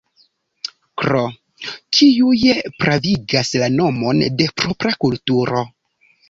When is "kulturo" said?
5.07-5.63